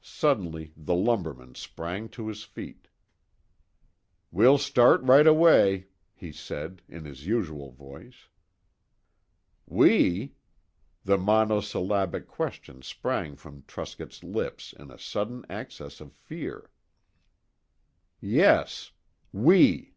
[0.00, 2.88] Suddenly the lumberman sprang to his feet
[4.32, 8.26] "We'll start right away," he said, in his usual voice.
[9.68, 10.34] "We?"
[11.04, 16.68] The monosyllabic question sprang from Truscott's lips in a sudden access of fear.
[18.20, 18.90] "Yes.
[19.32, 19.94] We.